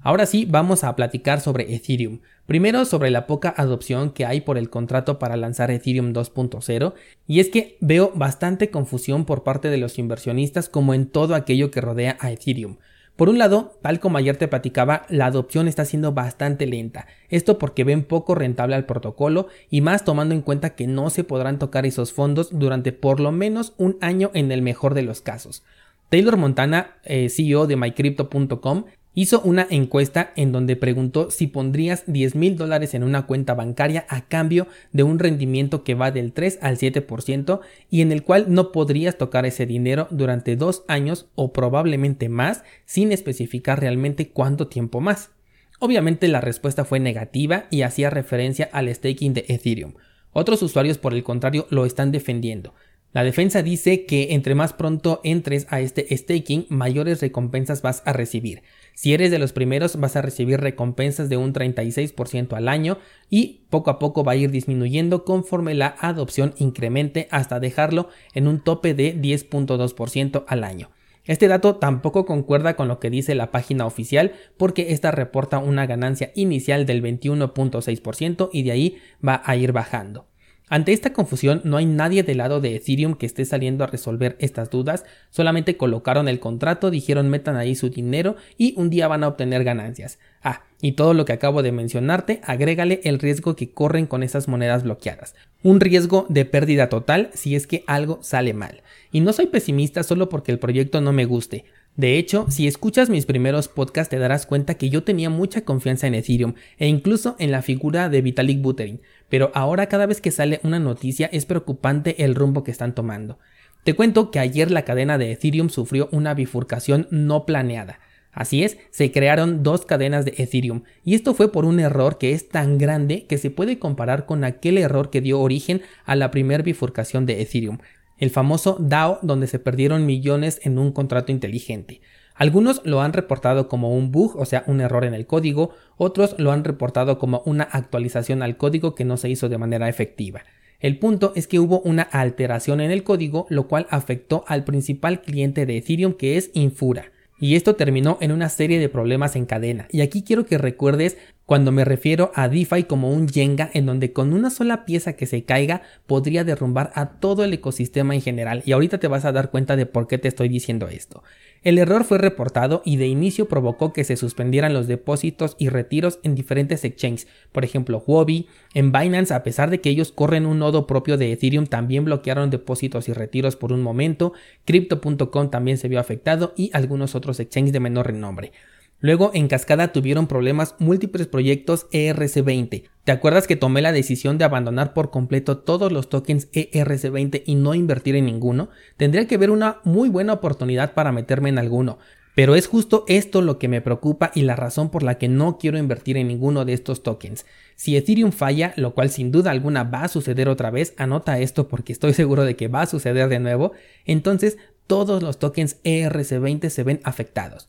Ahora 0.02 0.26
sí, 0.26 0.48
vamos 0.50 0.84
a 0.84 0.96
platicar 0.96 1.40
sobre 1.40 1.76
Ethereum. 1.76 2.22
Primero 2.48 2.84
sobre 2.86 3.12
la 3.12 3.28
poca 3.28 3.54
adopción 3.56 4.10
que 4.10 4.26
hay 4.26 4.42
por 4.42 4.58
el 4.58 4.72
contrato 4.72 5.20
para 5.20 5.38
lanzar 5.38 5.70
Ethereum 5.70 6.12
2.0, 6.12 6.96
y 7.28 7.42
es 7.42 7.50
que 7.50 7.78
veo 7.80 8.12
bastante 8.16 8.72
confusión 8.72 9.26
por 9.26 9.44
parte 9.44 9.70
de 9.70 9.78
los 9.78 10.00
inversionistas 10.00 10.68
como 10.68 10.96
en 10.96 11.06
todo 11.06 11.36
aquello 11.36 11.70
que 11.70 11.82
rodea 11.82 12.18
a 12.20 12.32
Ethereum. 12.32 12.78
Por 13.19 13.27
un 13.27 13.38
lado, 13.38 13.77
tal 13.81 14.00
como 14.00 14.18
ayer 14.18 14.38
te 14.38 14.48
platicaba, 14.48 15.06
la 15.10 15.25
adopción 15.25 15.68
está 15.68 15.83
siendo 15.83 16.13
bastante 16.13 16.66
lenta. 16.66 17.06
Esto 17.27 17.60
porque 17.60 17.83
ven 17.83 18.06
poco 18.06 18.33
rentable 18.33 18.77
al 18.77 18.86
protocolo 18.86 19.48
y 19.69 19.81
más 19.81 20.06
tomando 20.06 20.33
en 20.33 20.42
cuenta 20.42 20.69
que 20.69 20.88
no 20.88 21.10
se 21.10 21.25
podrán 21.25 21.60
tocar 21.60 21.86
esos 21.86 22.13
fondos 22.13 22.57
durante 22.57 22.94
por 22.94 23.19
lo 23.19 23.33
menos 23.33 23.74
un 23.77 23.98
año 24.00 24.31
en 24.33 24.54
el 24.54 24.62
mejor 24.62 24.94
de 24.94 25.01
los 25.01 25.19
casos. 25.19 25.63
Taylor 26.07 26.38
Montana, 26.38 26.95
eh, 27.04 27.27
CEO 27.27 27.68
de 27.68 27.75
mycrypto.com, 27.75 28.86
hizo 29.14 29.42
una 29.42 29.68
encuesta 29.70 30.32
en 30.36 30.52
donde 30.52 30.76
preguntó 30.76 31.32
si 31.32 31.48
pondrías 31.48 32.04
10 32.08 32.36
mil 32.36 32.56
dólares 32.56 32.94
en 32.94 33.04
una 33.04 33.26
cuenta 33.26 33.54
bancaria 33.54 34.06
a 34.10 34.22
cambio 34.28 34.68
de 34.92 35.04
un 35.04 35.20
rendimiento 35.20 35.84
que 35.84 35.96
va 35.96 36.12
del 36.12 36.32
3 36.32 36.60
al 36.62 36.78
7% 36.78 37.60
y 37.90 38.02
en 38.02 38.12
el 38.12 38.24
cual 38.24 38.46
no 38.50 38.72
podrías 38.72 39.18
tocar 39.18 39.46
ese 39.46 39.66
dinero 39.66 40.08
durante 40.12 40.56
dos 40.56 40.84
años 40.88 41.28
o 41.36 41.52
probablemente 41.52 42.30
más 42.30 42.64
sin 42.86 43.12
especificar 43.12 43.80
realmente 43.80 44.30
cuánto 44.30 44.68
tiempo 44.68 45.02
más. 45.02 45.32
Obviamente 45.80 46.28
la 46.28 46.42
respuesta 46.42 46.84
fue 46.84 47.00
negativa 47.00 47.66
y 47.72 47.84
hacía 47.84 48.10
referencia 48.10 48.70
al 48.72 48.94
staking 48.94 49.34
de 49.34 49.46
Ethereum. 49.48 49.94
Otros 50.32 50.62
usuarios 50.62 50.98
por 50.98 51.14
el 51.14 51.24
contrario 51.24 51.66
lo 51.70 51.86
están 51.86 52.12
defendiendo. 52.12 52.74
La 53.12 53.24
defensa 53.24 53.64
dice 53.64 54.06
que 54.06 54.36
entre 54.36 54.54
más 54.54 54.74
pronto 54.74 55.20
entres 55.24 55.66
a 55.72 55.82
este 55.82 56.16
staking, 56.16 56.68
mayores 56.70 57.22
recompensas 57.22 57.82
vas 57.82 58.04
a 58.06 58.14
recibir. 58.14 58.62
Si 58.94 59.16
eres 59.16 59.32
de 59.32 59.40
los 59.40 59.52
primeros 59.52 60.00
vas 60.00 60.16
a 60.16 60.22
recibir 60.22 60.60
recompensas 60.60 61.28
de 61.28 61.36
un 61.36 61.52
36% 61.52 62.54
al 62.56 62.68
año 62.68 63.00
y 63.28 63.62
poco 63.72 63.90
a 63.90 63.98
poco 63.98 64.24
va 64.24 64.34
a 64.34 64.36
ir 64.36 64.52
disminuyendo 64.52 65.26
conforme 65.26 65.74
la 65.74 65.96
adopción 66.00 66.54
incremente 66.60 67.28
hasta 67.32 67.60
dejarlo 67.60 68.10
en 68.36 68.48
un 68.48 68.60
tope 68.60 68.94
de 68.94 69.20
10.2% 69.20 70.44
al 70.48 70.64
año. 70.64 70.92
Este 71.26 71.48
dato 71.48 71.78
tampoco 71.78 72.26
concuerda 72.26 72.76
con 72.76 72.88
lo 72.88 73.00
que 73.00 73.10
dice 73.10 73.34
la 73.34 73.50
página 73.50 73.88
oficial 73.88 74.34
porque 74.56 74.94
esta 74.94 75.10
reporta 75.10 75.58
una 75.58 75.88
ganancia 75.88 76.32
inicial 76.36 76.86
del 76.86 77.02
21.6% 77.02 78.50
y 78.54 78.64
de 78.64 78.72
ahí 78.72 78.98
va 79.26 79.42
a 79.44 79.56
ir 79.56 79.72
bajando. 79.72 80.29
Ante 80.69 80.94
esta 80.94 81.13
confusión 81.13 81.62
no 81.63 81.77
hay 81.77 81.88
nadie 81.88 82.21
del 82.21 82.38
lado 82.38 82.62
de 82.62 82.75
Ethereum 82.75 83.16
que 83.16 83.25
esté 83.25 83.44
saliendo 83.44 83.83
a 83.83 83.88
resolver 83.88 84.38
estas 84.39 84.69
dudas, 84.69 85.04
solamente 85.31 85.77
colocaron 85.77 86.27
el 86.27 86.39
contrato, 86.39 86.92
dijeron 86.92 87.27
metan 87.27 87.56
ahí 87.56 87.74
su 87.74 87.89
dinero 87.89 88.36
y 88.56 88.75
un 88.77 88.92
día 88.92 89.07
van 89.07 89.24
a 89.24 89.30
obtener 89.30 89.63
ganancias. 89.63 90.19
Ah, 90.44 90.62
y 90.80 90.94
todo 90.94 91.16
lo 91.16 91.25
que 91.25 91.33
acabo 91.33 91.63
de 91.63 91.71
mencionarte, 91.71 92.39
agrégale 92.44 93.01
el 93.04 93.18
riesgo 93.18 93.56
que 93.56 93.71
corren 93.71 94.06
con 94.06 94.21
esas 94.21 94.48
monedas 94.48 94.83
bloqueadas. 94.83 95.33
Un 95.63 95.80
riesgo 95.80 96.27
de 96.30 96.45
pérdida 96.45 96.88
total 96.88 97.31
si 97.33 97.56
es 97.56 97.66
que 97.66 97.83
algo 97.88 98.19
sale 98.21 98.54
mal. 98.54 98.83
Y 99.12 99.21
no 99.21 99.33
soy 99.33 99.48
pesimista 99.48 100.04
solo 100.04 100.30
porque 100.30 100.51
el 100.51 100.60
proyecto 100.60 101.01
no 101.01 101.12
me 101.12 101.25
guste. 101.25 101.66
De 101.96 102.18
hecho, 102.18 102.46
si 102.50 102.68
escuchas 102.68 103.10
mis 103.10 103.26
primeros 103.26 103.68
podcasts 103.68 104.10
te 104.10 104.20
darás 104.20 104.46
cuenta 104.46 104.76
que 104.76 104.90
yo 104.90 105.04
tenía 105.04 105.30
mucha 105.30 105.62
confianza 105.62 106.08
en 106.08 106.16
Ethereum 106.16 106.54
e 106.78 106.88
incluso 106.88 107.36
en 107.40 107.52
la 107.52 107.62
figura 107.62 108.08
de 108.08 108.22
Vitalik 108.22 108.62
Buterin, 108.62 109.02
pero 109.28 109.52
ahora 109.54 109.88
cada 109.88 110.06
vez 110.06 110.22
que 110.22 110.32
sale 110.32 110.62
una 110.64 110.80
noticia 110.80 111.30
es 111.34 111.46
preocupante 111.46 112.24
el 112.24 112.36
rumbo 112.36 112.64
que 112.64 112.72
están 112.72 112.96
tomando. 112.96 113.38
Te 113.84 113.96
cuento 113.96 114.32
que 114.32 114.40
ayer 114.40 114.72
la 114.72 114.84
cadena 114.84 115.18
de 115.18 115.32
Ethereum 115.32 115.70
sufrió 115.70 116.10
una 116.12 116.34
bifurcación 116.34 117.08
no 117.12 117.46
planeada. 117.46 118.00
Así 118.32 118.64
es, 118.64 118.78
se 118.92 119.12
crearon 119.12 119.64
dos 119.64 119.86
cadenas 119.86 120.24
de 120.24 120.36
Ethereum, 120.38 120.84
y 121.04 121.16
esto 121.16 121.34
fue 121.34 121.52
por 121.52 121.66
un 121.66 121.80
error 121.80 122.18
que 122.18 122.32
es 122.34 122.48
tan 122.48 122.78
grande 122.78 123.26
que 123.26 123.38
se 123.38 123.50
puede 123.50 123.80
comparar 123.80 124.26
con 124.26 124.44
aquel 124.44 124.78
error 124.78 125.10
que 125.10 125.20
dio 125.20 125.40
origen 125.40 125.82
a 126.06 126.16
la 126.16 126.30
primera 126.30 126.64
bifurcación 126.64 127.26
de 127.26 127.42
Ethereum, 127.42 127.80
el 128.19 128.30
famoso 128.30 128.77
DAO 128.80 129.19
donde 129.21 129.48
se 129.48 129.60
perdieron 129.60 130.06
millones 130.06 130.60
en 130.63 130.77
un 130.77 130.92
contrato 130.92 131.31
inteligente. 131.31 132.01
Algunos 132.36 132.81
lo 132.86 133.01
han 133.01 133.12
reportado 133.12 133.68
como 133.68 133.94
un 133.94 134.12
bug, 134.12 134.38
o 134.38 134.45
sea, 134.45 134.63
un 134.68 134.80
error 134.80 135.04
en 135.04 135.13
el 135.13 135.25
código, 135.25 135.71
otros 135.98 136.36
lo 136.38 136.51
han 136.51 136.63
reportado 136.63 137.18
como 137.18 137.42
una 137.45 137.63
actualización 137.63 138.42
al 138.42 138.56
código 138.56 138.95
que 138.95 139.04
no 139.04 139.18
se 139.18 139.30
hizo 139.30 139.50
de 139.50 139.57
manera 139.57 139.90
efectiva. 139.90 140.44
El 140.80 140.97
punto 140.99 141.33
es 141.35 141.47
que 141.47 141.59
hubo 141.59 141.81
una 141.81 142.04
alteración 142.04 142.80
en 142.80 142.92
el 142.92 143.04
código, 143.04 143.45
lo 143.49 143.68
cual 143.68 143.88
afectó 143.90 144.45
al 144.47 144.64
principal 144.64 145.21
cliente 145.21 145.66
de 145.66 145.78
Ethereum 145.78 146.14
que 146.14 146.38
es 146.38 146.52
Infura. 146.54 147.11
Y 147.40 147.56
esto 147.56 147.76
terminó 147.76 148.18
en 148.22 148.31
una 148.31 148.50
serie 148.50 148.80
de 148.80 148.90
problemas 148.90 149.36
en 149.36 149.46
cadena. 149.46 149.88
Y 149.92 150.02
aquí 150.02 150.24
quiero 150.24 150.46
que 150.46 150.58
recuerdes 150.58 151.18
cuando 151.46 151.72
me 151.72 151.86
refiero 151.86 152.31
a 152.36 152.48
DeFi 152.48 152.84
como 152.84 153.12
un 153.12 153.28
Jenga 153.28 153.69
en 153.74 153.86
donde 153.86 154.14
con 154.14 154.34
una 154.34 154.50
sola 154.50 154.86
pieza 154.86 155.14
que 155.14 155.26
se 155.26 155.46
caiga 155.46 155.81
podría 156.06 156.44
derrumbar 156.44 156.92
a 156.94 157.19
todo 157.19 157.44
el 157.44 157.54
ecosistema 157.54 158.14
en 158.14 158.22
general. 158.22 158.62
Y 158.66 158.74
ahorita 158.74 159.00
te 159.00 159.08
vas 159.08 159.26
a 159.26 159.31
dar 159.31 159.50
cuenta 159.50 159.76
de 159.76 159.86
por 159.86 160.08
qué 160.08 160.18
te 160.18 160.28
estoy 160.28 160.50
diciendo 160.50 160.90
esto. 160.90 161.24
El 161.61 161.78
error 161.78 162.06
fue 162.06 162.18
reportado 162.18 162.81
y 162.85 162.95
de 162.95 163.07
inicio 163.07 163.49
provocó 163.49 163.92
que 163.92 164.06
se 164.06 164.16
suspendieran 164.16 164.73
los 164.73 164.87
depósitos 164.87 165.57
y 165.59 165.68
retiros 165.68 166.19
en 166.23 166.33
diferentes 166.33 166.85
exchanges, 166.85 167.28
por 167.51 167.66
ejemplo 167.66 168.01
Huobi, 168.06 168.47
en 168.73 168.94
Binance 168.94 169.33
a 169.33 169.44
pesar 169.44 169.69
de 169.69 169.81
que 169.81 169.89
ellos 169.89 170.13
corren 170.13 170.45
un 170.45 170.59
nodo 170.59 170.87
propio 170.87 171.18
de 171.18 171.33
Ethereum 171.33 171.66
también 171.66 172.06
bloquearon 172.06 172.49
depósitos 172.49 173.09
y 173.09 173.13
retiros 173.13 173.57
por 173.57 173.73
un 173.73 173.81
momento, 173.81 174.31
Crypto.com 174.63 175.49
también 175.49 175.78
se 175.78 175.89
vio 175.89 175.99
afectado 175.99 176.54
y 176.56 176.71
algunos 176.73 177.13
otros 177.13 177.42
exchanges 177.42 177.73
de 177.73 177.81
menor 177.81 178.07
renombre. 178.07 178.54
Luego, 179.02 179.32
en 179.34 179.48
cascada 179.48 179.94
tuvieron 179.94 180.28
problemas 180.28 180.76
múltiples 180.80 181.28
proyectos 181.28 181.88
ERC20. 181.92 182.90
¿Te 183.06 183.12
acuerdas 183.14 183.48
que 183.48 183.56
tomé 183.56 183.82
la 183.82 183.94
decisión 183.94 184.38
de 184.38 184.44
abandonar 184.44 184.94
por 184.94 185.10
completo 185.10 185.60
todos 185.60 185.92
los 185.92 186.10
tokens 186.10 186.52
ERC20 186.52 187.44
y 187.46 187.56
no 187.56 187.74
invertir 187.74 188.16
en 188.16 188.26
ninguno? 188.26 188.70
Tendría 188.98 189.26
que 189.26 189.38
ver 189.38 189.52
una 189.52 189.80
muy 189.86 190.10
buena 190.10 190.34
oportunidad 190.34 190.94
para 190.94 191.14
meterme 191.14 191.48
en 191.48 191.60
alguno. 191.60 191.98
Pero 192.36 192.56
es 192.56 192.68
justo 192.68 193.06
esto 193.08 193.42
lo 193.42 193.58
que 193.58 193.68
me 193.68 193.82
preocupa 193.82 194.32
y 194.36 194.44
la 194.44 194.56
razón 194.56 194.90
por 194.90 195.04
la 195.04 195.18
que 195.18 195.28
no 195.28 195.58
quiero 195.58 195.78
invertir 195.78 196.18
en 196.18 196.28
ninguno 196.28 196.66
de 196.66 196.74
estos 196.74 197.02
tokens. 197.02 197.46
Si 197.76 197.98
Ethereum 197.98 198.32
falla, 198.32 198.74
lo 198.76 198.94
cual 198.94 199.10
sin 199.10 199.32
duda 199.32 199.52
alguna 199.52 199.84
va 199.84 200.04
a 200.04 200.08
suceder 200.10 200.48
otra 200.48 200.72
vez, 200.72 200.94
anota 200.98 201.40
esto 201.40 201.68
porque 201.68 201.94
estoy 201.94 202.14
seguro 202.14 202.44
de 202.44 202.56
que 202.56 202.68
va 202.68 202.84
a 202.84 202.86
suceder 202.86 203.30
de 203.30 203.40
nuevo, 203.40 203.72
entonces 204.06 204.58
todos 204.88 205.22
los 205.22 205.38
tokens 205.38 205.84
ERC20 205.84 206.70
se 206.70 206.84
ven 206.84 207.02
afectados. 207.04 207.68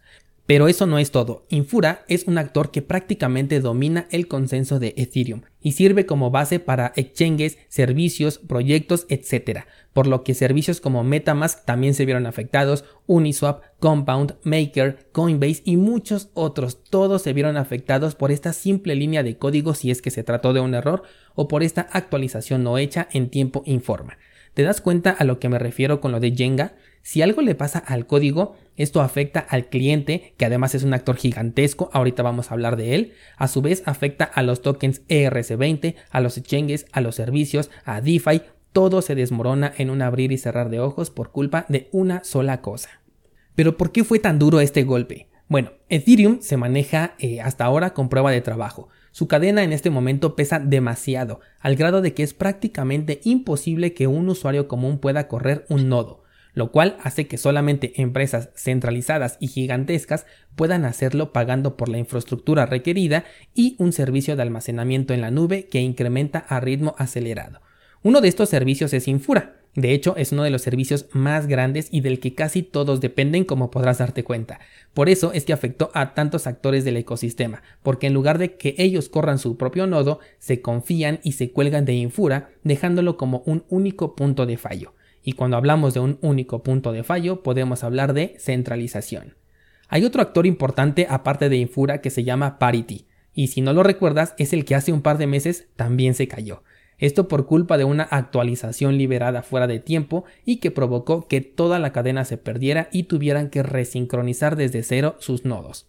Pero 0.50 0.66
eso 0.66 0.84
no 0.84 0.98
es 0.98 1.12
todo. 1.12 1.46
Infura 1.48 2.02
es 2.08 2.24
un 2.24 2.36
actor 2.36 2.72
que 2.72 2.82
prácticamente 2.82 3.60
domina 3.60 4.08
el 4.10 4.26
consenso 4.26 4.80
de 4.80 4.94
Ethereum 4.96 5.42
y 5.60 5.72
sirve 5.72 6.06
como 6.06 6.32
base 6.32 6.58
para 6.58 6.92
exchanges, 6.96 7.56
servicios, 7.68 8.38
proyectos, 8.38 9.06
etc. 9.10 9.60
Por 9.92 10.08
lo 10.08 10.24
que 10.24 10.34
servicios 10.34 10.80
como 10.80 11.04
Metamask 11.04 11.64
también 11.64 11.94
se 11.94 12.04
vieron 12.04 12.26
afectados, 12.26 12.84
Uniswap, 13.06 13.62
Compound, 13.78 14.38
Maker, 14.42 15.08
Coinbase 15.12 15.62
y 15.64 15.76
muchos 15.76 16.30
otros. 16.34 16.82
Todos 16.82 17.22
se 17.22 17.32
vieron 17.32 17.56
afectados 17.56 18.16
por 18.16 18.32
esta 18.32 18.52
simple 18.52 18.96
línea 18.96 19.22
de 19.22 19.36
código 19.36 19.74
si 19.74 19.92
es 19.92 20.02
que 20.02 20.10
se 20.10 20.24
trató 20.24 20.52
de 20.52 20.58
un 20.58 20.74
error 20.74 21.04
o 21.36 21.46
por 21.46 21.62
esta 21.62 21.82
actualización 21.92 22.64
no 22.64 22.76
hecha 22.76 23.06
en 23.12 23.30
tiempo 23.30 23.62
informa. 23.66 24.18
¿Te 24.54 24.64
das 24.64 24.80
cuenta 24.80 25.10
a 25.10 25.22
lo 25.22 25.38
que 25.38 25.48
me 25.48 25.60
refiero 25.60 26.00
con 26.00 26.10
lo 26.10 26.18
de 26.18 26.32
Jenga? 26.32 26.74
Si 27.02 27.22
algo 27.22 27.42
le 27.42 27.54
pasa 27.54 27.78
al 27.78 28.06
código, 28.06 28.56
esto 28.76 29.00
afecta 29.00 29.40
al 29.40 29.66
cliente, 29.66 30.34
que 30.36 30.44
además 30.44 30.74
es 30.74 30.82
un 30.84 30.94
actor 30.94 31.16
gigantesco, 31.16 31.90
ahorita 31.92 32.22
vamos 32.22 32.50
a 32.50 32.54
hablar 32.54 32.76
de 32.76 32.94
él. 32.94 33.12
A 33.36 33.48
su 33.48 33.62
vez 33.62 33.82
afecta 33.86 34.24
a 34.24 34.42
los 34.42 34.62
tokens 34.62 35.02
ERC20, 35.08 35.96
a 36.10 36.20
los 36.20 36.38
exchanges, 36.38 36.86
a 36.92 37.00
los 37.00 37.14
servicios, 37.14 37.70
a 37.84 38.00
DeFi. 38.00 38.42
Todo 38.72 39.02
se 39.02 39.14
desmorona 39.14 39.72
en 39.76 39.90
un 39.90 40.02
abrir 40.02 40.30
y 40.30 40.38
cerrar 40.38 40.70
de 40.70 40.80
ojos 40.80 41.10
por 41.10 41.32
culpa 41.32 41.66
de 41.68 41.88
una 41.90 42.22
sola 42.22 42.60
cosa. 42.60 43.00
Pero 43.54 43.76
¿por 43.76 43.92
qué 43.92 44.04
fue 44.04 44.18
tan 44.18 44.38
duro 44.38 44.60
este 44.60 44.84
golpe? 44.84 45.28
Bueno, 45.48 45.72
Ethereum 45.88 46.40
se 46.40 46.56
maneja 46.56 47.14
eh, 47.18 47.40
hasta 47.40 47.64
ahora 47.64 47.92
con 47.92 48.08
prueba 48.08 48.30
de 48.30 48.40
trabajo. 48.40 48.88
Su 49.10 49.26
cadena 49.26 49.64
en 49.64 49.72
este 49.72 49.90
momento 49.90 50.36
pesa 50.36 50.60
demasiado, 50.60 51.40
al 51.58 51.74
grado 51.74 52.02
de 52.02 52.14
que 52.14 52.22
es 52.22 52.34
prácticamente 52.34 53.20
imposible 53.24 53.92
que 53.92 54.06
un 54.06 54.28
usuario 54.28 54.68
común 54.68 54.98
pueda 54.98 55.26
correr 55.26 55.66
un 55.68 55.88
nodo, 55.88 56.22
lo 56.60 56.70
cual 56.72 56.98
hace 57.02 57.26
que 57.26 57.38
solamente 57.38 58.02
empresas 58.02 58.50
centralizadas 58.54 59.38
y 59.40 59.48
gigantescas 59.48 60.26
puedan 60.56 60.84
hacerlo 60.84 61.32
pagando 61.32 61.78
por 61.78 61.88
la 61.88 61.96
infraestructura 61.96 62.66
requerida 62.66 63.24
y 63.54 63.76
un 63.78 63.94
servicio 63.94 64.36
de 64.36 64.42
almacenamiento 64.42 65.14
en 65.14 65.22
la 65.22 65.30
nube 65.30 65.68
que 65.68 65.80
incrementa 65.80 66.40
a 66.40 66.60
ritmo 66.60 66.94
acelerado. 66.98 67.62
Uno 68.02 68.20
de 68.20 68.28
estos 68.28 68.50
servicios 68.50 68.92
es 68.92 69.08
Infura, 69.08 69.54
de 69.74 69.94
hecho, 69.94 70.16
es 70.16 70.32
uno 70.32 70.42
de 70.42 70.50
los 70.50 70.60
servicios 70.60 71.06
más 71.12 71.46
grandes 71.46 71.88
y 71.90 72.02
del 72.02 72.20
que 72.20 72.34
casi 72.34 72.62
todos 72.62 73.00
dependen 73.00 73.44
como 73.44 73.70
podrás 73.70 73.96
darte 73.96 74.22
cuenta. 74.22 74.60
Por 74.92 75.08
eso 75.08 75.32
es 75.32 75.46
que 75.46 75.54
afectó 75.54 75.90
a 75.94 76.12
tantos 76.12 76.46
actores 76.46 76.84
del 76.84 76.98
ecosistema, 76.98 77.62
porque 77.82 78.08
en 78.08 78.12
lugar 78.12 78.36
de 78.36 78.56
que 78.56 78.74
ellos 78.76 79.08
corran 79.08 79.38
su 79.38 79.56
propio 79.56 79.86
nodo, 79.86 80.18
se 80.38 80.60
confían 80.60 81.20
y 81.22 81.32
se 81.32 81.52
cuelgan 81.52 81.86
de 81.86 81.94
Infura, 81.94 82.50
dejándolo 82.64 83.16
como 83.16 83.44
un 83.46 83.64
único 83.70 84.14
punto 84.14 84.44
de 84.44 84.58
fallo. 84.58 84.92
Y 85.22 85.32
cuando 85.32 85.56
hablamos 85.56 85.94
de 85.94 86.00
un 86.00 86.18
único 86.22 86.62
punto 86.62 86.92
de 86.92 87.02
fallo, 87.02 87.42
podemos 87.42 87.84
hablar 87.84 88.14
de 88.14 88.36
centralización. 88.38 89.34
Hay 89.88 90.04
otro 90.04 90.22
actor 90.22 90.46
importante 90.46 91.06
aparte 91.10 91.48
de 91.48 91.56
Infura 91.56 92.00
que 92.00 92.10
se 92.10 92.24
llama 92.24 92.58
Parity, 92.58 93.06
y 93.34 93.48
si 93.48 93.60
no 93.60 93.72
lo 93.72 93.82
recuerdas, 93.82 94.34
es 94.38 94.52
el 94.52 94.64
que 94.64 94.74
hace 94.74 94.92
un 94.92 95.02
par 95.02 95.18
de 95.18 95.26
meses 95.26 95.68
también 95.76 96.14
se 96.14 96.28
cayó. 96.28 96.62
Esto 96.98 97.28
por 97.28 97.46
culpa 97.46 97.78
de 97.78 97.84
una 97.84 98.02
actualización 98.02 98.98
liberada 98.98 99.42
fuera 99.42 99.66
de 99.66 99.78
tiempo 99.78 100.24
y 100.44 100.56
que 100.56 100.70
provocó 100.70 101.26
que 101.26 101.40
toda 101.40 101.78
la 101.78 101.92
cadena 101.92 102.26
se 102.26 102.36
perdiera 102.36 102.88
y 102.92 103.04
tuvieran 103.04 103.48
que 103.48 103.62
resincronizar 103.62 104.56
desde 104.56 104.82
cero 104.82 105.16
sus 105.18 105.46
nodos. 105.46 105.88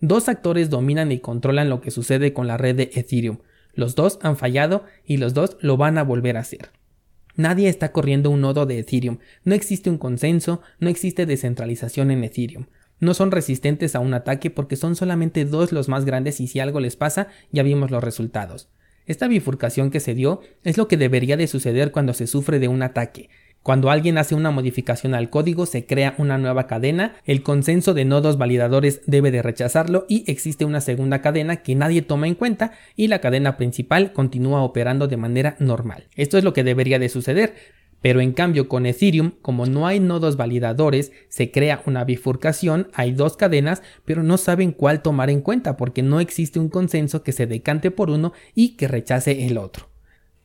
Dos 0.00 0.28
actores 0.28 0.70
dominan 0.70 1.10
y 1.10 1.18
controlan 1.18 1.68
lo 1.68 1.80
que 1.80 1.90
sucede 1.90 2.32
con 2.32 2.46
la 2.46 2.58
red 2.58 2.76
de 2.76 2.90
Ethereum. 2.94 3.38
Los 3.74 3.96
dos 3.96 4.18
han 4.22 4.36
fallado 4.36 4.84
y 5.04 5.16
los 5.16 5.34
dos 5.34 5.56
lo 5.60 5.76
van 5.76 5.98
a 5.98 6.04
volver 6.04 6.36
a 6.36 6.40
hacer. 6.40 6.70
Nadie 7.36 7.68
está 7.68 7.92
corriendo 7.92 8.30
un 8.30 8.42
nodo 8.42 8.66
de 8.66 8.78
Ethereum, 8.78 9.18
no 9.44 9.54
existe 9.54 9.88
un 9.88 9.98
consenso, 9.98 10.60
no 10.80 10.88
existe 10.90 11.26
descentralización 11.26 12.10
en 12.10 12.24
Ethereum. 12.24 12.66
No 13.00 13.14
son 13.14 13.32
resistentes 13.32 13.96
a 13.96 14.00
un 14.00 14.14
ataque 14.14 14.50
porque 14.50 14.76
son 14.76 14.94
solamente 14.94 15.44
dos 15.44 15.72
los 15.72 15.88
más 15.88 16.04
grandes 16.04 16.40
y 16.40 16.46
si 16.46 16.60
algo 16.60 16.78
les 16.78 16.94
pasa 16.94 17.28
ya 17.50 17.62
vimos 17.62 17.90
los 17.90 18.04
resultados. 18.04 18.68
Esta 19.06 19.26
bifurcación 19.26 19.90
que 19.90 19.98
se 19.98 20.14
dio 20.14 20.40
es 20.62 20.78
lo 20.78 20.86
que 20.86 20.96
debería 20.96 21.36
de 21.36 21.48
suceder 21.48 21.90
cuando 21.90 22.14
se 22.14 22.28
sufre 22.28 22.60
de 22.60 22.68
un 22.68 22.82
ataque. 22.82 23.28
Cuando 23.62 23.90
alguien 23.90 24.18
hace 24.18 24.34
una 24.34 24.50
modificación 24.50 25.14
al 25.14 25.30
código 25.30 25.66
se 25.66 25.86
crea 25.86 26.16
una 26.18 26.36
nueva 26.36 26.66
cadena, 26.66 27.14
el 27.24 27.44
consenso 27.44 27.94
de 27.94 28.04
nodos 28.04 28.36
validadores 28.36 29.02
debe 29.06 29.30
de 29.30 29.40
rechazarlo 29.40 30.04
y 30.08 30.24
existe 30.26 30.64
una 30.64 30.80
segunda 30.80 31.22
cadena 31.22 31.58
que 31.58 31.76
nadie 31.76 32.02
toma 32.02 32.26
en 32.26 32.34
cuenta 32.34 32.72
y 32.96 33.06
la 33.06 33.20
cadena 33.20 33.56
principal 33.56 34.12
continúa 34.12 34.62
operando 34.62 35.06
de 35.06 35.16
manera 35.16 35.54
normal. 35.60 36.08
Esto 36.16 36.38
es 36.38 36.44
lo 36.44 36.52
que 36.52 36.64
debería 36.64 36.98
de 36.98 37.08
suceder, 37.08 37.54
pero 38.00 38.20
en 38.20 38.32
cambio 38.32 38.68
con 38.68 38.84
Ethereum, 38.84 39.30
como 39.42 39.64
no 39.66 39.86
hay 39.86 40.00
nodos 40.00 40.36
validadores, 40.36 41.12
se 41.28 41.52
crea 41.52 41.82
una 41.86 42.02
bifurcación, 42.02 42.88
hay 42.94 43.12
dos 43.12 43.36
cadenas, 43.36 43.80
pero 44.04 44.24
no 44.24 44.38
saben 44.38 44.72
cuál 44.72 45.02
tomar 45.02 45.30
en 45.30 45.40
cuenta 45.40 45.76
porque 45.76 46.02
no 46.02 46.18
existe 46.18 46.58
un 46.58 46.68
consenso 46.68 47.22
que 47.22 47.30
se 47.30 47.46
decante 47.46 47.92
por 47.92 48.10
uno 48.10 48.32
y 48.56 48.70
que 48.70 48.88
rechace 48.88 49.46
el 49.46 49.56
otro. 49.56 49.91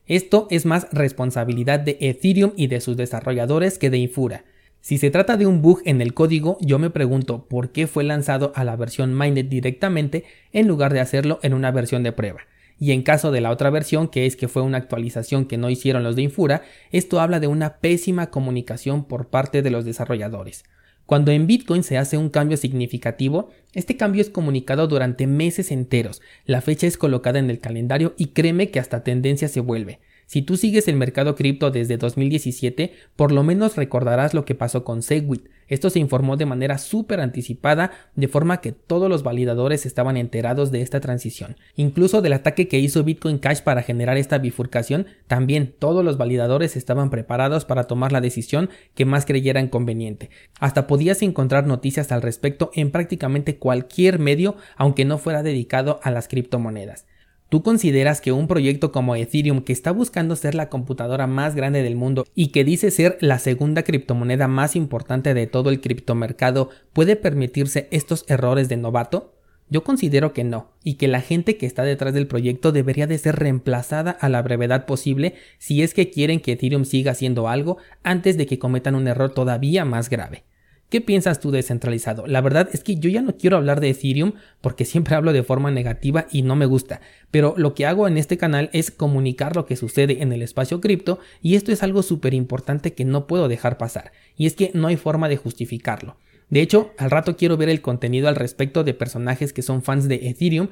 Esto 0.08 0.48
es 0.50 0.64
más 0.64 0.88
responsabilidad 0.90 1.80
de 1.80 1.98
Ethereum 2.00 2.52
y 2.56 2.68
de 2.68 2.80
sus 2.80 2.96
desarrolladores 2.96 3.78
que 3.78 3.90
de 3.90 3.98
Infura. 3.98 4.44
Si 4.80 4.96
se 4.96 5.10
trata 5.10 5.36
de 5.36 5.44
un 5.44 5.60
bug 5.60 5.82
en 5.84 6.00
el 6.00 6.14
código, 6.14 6.56
yo 6.62 6.78
me 6.78 6.88
pregunto 6.88 7.44
por 7.46 7.72
qué 7.72 7.86
fue 7.86 8.04
lanzado 8.04 8.50
a 8.54 8.64
la 8.64 8.74
versión 8.74 9.12
Mainnet 9.12 9.50
directamente 9.50 10.24
en 10.52 10.66
lugar 10.66 10.94
de 10.94 11.00
hacerlo 11.00 11.40
en 11.42 11.52
una 11.52 11.72
versión 11.72 12.02
de 12.02 12.12
prueba. 12.12 12.40
Y 12.80 12.92
en 12.92 13.02
caso 13.02 13.32
de 13.32 13.42
la 13.42 13.50
otra 13.50 13.68
versión, 13.68 14.08
que 14.08 14.24
es 14.24 14.36
que 14.36 14.48
fue 14.48 14.62
una 14.62 14.78
actualización 14.78 15.44
que 15.44 15.58
no 15.58 15.68
hicieron 15.68 16.04
los 16.04 16.16
de 16.16 16.22
Infura, 16.22 16.62
esto 16.90 17.20
habla 17.20 17.38
de 17.38 17.48
una 17.48 17.76
pésima 17.76 18.30
comunicación 18.30 19.04
por 19.04 19.28
parte 19.28 19.60
de 19.60 19.70
los 19.70 19.84
desarrolladores. 19.84 20.64
Cuando 21.08 21.32
en 21.32 21.46
Bitcoin 21.46 21.84
se 21.84 21.96
hace 21.96 22.18
un 22.18 22.28
cambio 22.28 22.58
significativo, 22.58 23.48
este 23.72 23.96
cambio 23.96 24.20
es 24.20 24.28
comunicado 24.28 24.88
durante 24.88 25.26
meses 25.26 25.72
enteros, 25.72 26.20
la 26.44 26.60
fecha 26.60 26.86
es 26.86 26.98
colocada 26.98 27.38
en 27.38 27.48
el 27.48 27.60
calendario 27.60 28.12
y 28.18 28.26
créeme 28.26 28.70
que 28.70 28.78
hasta 28.78 29.04
tendencia 29.04 29.48
se 29.48 29.60
vuelve. 29.60 30.00
Si 30.28 30.42
tú 30.42 30.58
sigues 30.58 30.88
el 30.88 30.96
mercado 30.96 31.34
cripto 31.34 31.70
desde 31.70 31.96
2017, 31.96 32.92
por 33.16 33.32
lo 33.32 33.42
menos 33.42 33.76
recordarás 33.76 34.34
lo 34.34 34.44
que 34.44 34.54
pasó 34.54 34.84
con 34.84 35.00
Segwit. 35.00 35.48
Esto 35.68 35.88
se 35.88 36.00
informó 36.00 36.36
de 36.36 36.44
manera 36.44 36.76
súper 36.76 37.20
anticipada, 37.20 37.92
de 38.14 38.28
forma 38.28 38.60
que 38.60 38.72
todos 38.72 39.08
los 39.08 39.22
validadores 39.22 39.86
estaban 39.86 40.18
enterados 40.18 40.70
de 40.70 40.82
esta 40.82 41.00
transición. 41.00 41.56
Incluso 41.76 42.20
del 42.20 42.34
ataque 42.34 42.68
que 42.68 42.78
hizo 42.78 43.04
Bitcoin 43.04 43.38
Cash 43.38 43.62
para 43.62 43.82
generar 43.82 44.18
esta 44.18 44.36
bifurcación, 44.36 45.06
también 45.28 45.74
todos 45.78 46.04
los 46.04 46.18
validadores 46.18 46.76
estaban 46.76 47.08
preparados 47.08 47.64
para 47.64 47.84
tomar 47.84 48.12
la 48.12 48.20
decisión 48.20 48.68
que 48.94 49.06
más 49.06 49.24
creyeran 49.24 49.68
conveniente. 49.68 50.28
Hasta 50.60 50.86
podías 50.86 51.22
encontrar 51.22 51.66
noticias 51.66 52.12
al 52.12 52.20
respecto 52.20 52.70
en 52.74 52.90
prácticamente 52.90 53.56
cualquier 53.56 54.18
medio, 54.18 54.56
aunque 54.76 55.06
no 55.06 55.16
fuera 55.16 55.42
dedicado 55.42 56.00
a 56.02 56.10
las 56.10 56.28
criptomonedas. 56.28 57.06
¿Tú 57.48 57.62
consideras 57.62 58.20
que 58.20 58.30
un 58.30 58.46
proyecto 58.46 58.92
como 58.92 59.16
Ethereum, 59.16 59.62
que 59.62 59.72
está 59.72 59.90
buscando 59.90 60.36
ser 60.36 60.54
la 60.54 60.68
computadora 60.68 61.26
más 61.26 61.54
grande 61.54 61.82
del 61.82 61.96
mundo 61.96 62.26
y 62.34 62.48
que 62.48 62.62
dice 62.62 62.90
ser 62.90 63.16
la 63.22 63.38
segunda 63.38 63.84
criptomoneda 63.84 64.48
más 64.48 64.76
importante 64.76 65.32
de 65.32 65.46
todo 65.46 65.70
el 65.70 65.80
criptomercado, 65.80 66.68
puede 66.92 67.16
permitirse 67.16 67.88
estos 67.90 68.26
errores 68.28 68.68
de 68.68 68.76
novato? 68.76 69.34
Yo 69.70 69.82
considero 69.82 70.34
que 70.34 70.44
no, 70.44 70.72
y 70.82 70.94
que 70.94 71.08
la 71.08 71.22
gente 71.22 71.56
que 71.56 71.64
está 71.64 71.84
detrás 71.84 72.12
del 72.12 72.26
proyecto 72.26 72.70
debería 72.70 73.06
de 73.06 73.16
ser 73.16 73.36
reemplazada 73.36 74.10
a 74.10 74.28
la 74.28 74.42
brevedad 74.42 74.84
posible 74.84 75.34
si 75.58 75.82
es 75.82 75.94
que 75.94 76.10
quieren 76.10 76.40
que 76.40 76.52
Ethereum 76.52 76.84
siga 76.84 77.12
haciendo 77.12 77.48
algo 77.48 77.78
antes 78.02 78.36
de 78.36 78.44
que 78.44 78.58
cometan 78.58 78.94
un 78.94 79.08
error 79.08 79.32
todavía 79.32 79.86
más 79.86 80.10
grave. 80.10 80.44
¿Qué 80.88 81.02
piensas 81.02 81.38
tú 81.38 81.50
de 81.50 81.58
descentralizado? 81.58 82.26
La 82.26 82.40
verdad 82.40 82.70
es 82.72 82.82
que 82.82 82.96
yo 82.96 83.10
ya 83.10 83.20
no 83.20 83.36
quiero 83.36 83.58
hablar 83.58 83.80
de 83.80 83.90
Ethereum 83.90 84.32
porque 84.62 84.86
siempre 84.86 85.14
hablo 85.16 85.34
de 85.34 85.42
forma 85.42 85.70
negativa 85.70 86.26
y 86.32 86.40
no 86.40 86.56
me 86.56 86.64
gusta, 86.64 87.02
pero 87.30 87.52
lo 87.58 87.74
que 87.74 87.84
hago 87.84 88.08
en 88.08 88.16
este 88.16 88.38
canal 88.38 88.70
es 88.72 88.90
comunicar 88.90 89.54
lo 89.54 89.66
que 89.66 89.76
sucede 89.76 90.22
en 90.22 90.32
el 90.32 90.40
espacio 90.40 90.80
cripto 90.80 91.18
y 91.42 91.56
esto 91.56 91.72
es 91.72 91.82
algo 91.82 92.02
súper 92.02 92.32
importante 92.32 92.94
que 92.94 93.04
no 93.04 93.26
puedo 93.26 93.48
dejar 93.48 93.76
pasar, 93.76 94.12
y 94.34 94.46
es 94.46 94.54
que 94.54 94.70
no 94.72 94.86
hay 94.86 94.96
forma 94.96 95.28
de 95.28 95.36
justificarlo. 95.36 96.16
De 96.48 96.62
hecho, 96.62 96.92
al 96.96 97.10
rato 97.10 97.36
quiero 97.36 97.58
ver 97.58 97.68
el 97.68 97.82
contenido 97.82 98.26
al 98.28 98.36
respecto 98.36 98.82
de 98.82 98.94
personajes 98.94 99.52
que 99.52 99.60
son 99.60 99.82
fans 99.82 100.08
de 100.08 100.28
Ethereum 100.30 100.68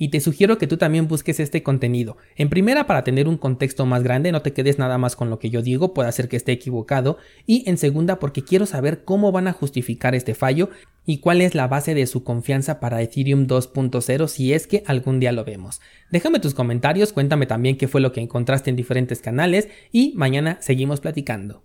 y 0.00 0.08
te 0.08 0.18
sugiero 0.20 0.56
que 0.56 0.66
tú 0.66 0.78
también 0.78 1.08
busques 1.08 1.38
este 1.40 1.62
contenido. 1.62 2.16
En 2.34 2.48
primera, 2.48 2.86
para 2.86 3.04
tener 3.04 3.28
un 3.28 3.36
contexto 3.36 3.84
más 3.84 4.02
grande, 4.02 4.32
no 4.32 4.40
te 4.40 4.54
quedes 4.54 4.78
nada 4.78 4.96
más 4.96 5.14
con 5.14 5.28
lo 5.28 5.38
que 5.38 5.50
yo 5.50 5.60
digo, 5.60 5.92
puede 5.92 6.10
ser 6.10 6.26
que 6.26 6.38
esté 6.38 6.52
equivocado. 6.52 7.18
Y 7.46 7.68
en 7.68 7.76
segunda, 7.76 8.18
porque 8.18 8.42
quiero 8.42 8.64
saber 8.64 9.04
cómo 9.04 9.30
van 9.30 9.46
a 9.46 9.52
justificar 9.52 10.14
este 10.14 10.34
fallo 10.34 10.70
y 11.04 11.18
cuál 11.18 11.42
es 11.42 11.54
la 11.54 11.68
base 11.68 11.94
de 11.94 12.06
su 12.06 12.24
confianza 12.24 12.80
para 12.80 13.02
Ethereum 13.02 13.46
2.0 13.46 14.28
si 14.28 14.54
es 14.54 14.66
que 14.66 14.82
algún 14.86 15.20
día 15.20 15.32
lo 15.32 15.44
vemos. 15.44 15.82
Déjame 16.10 16.40
tus 16.40 16.54
comentarios, 16.54 17.12
cuéntame 17.12 17.44
también 17.44 17.76
qué 17.76 17.86
fue 17.86 18.00
lo 18.00 18.12
que 18.12 18.22
encontraste 18.22 18.70
en 18.70 18.76
diferentes 18.76 19.20
canales 19.20 19.68
y 19.92 20.14
mañana 20.16 20.56
seguimos 20.62 21.00
platicando. 21.00 21.58